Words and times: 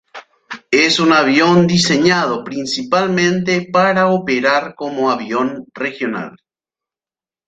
Es 0.71 0.99
un 0.99 1.11
avión 1.13 1.67
diseñado 1.67 2.43
principalmente 2.43 3.69
para 3.71 4.07
operar 4.07 4.73
como 4.73 5.11
avión 5.11 5.67
regional. 5.75 6.37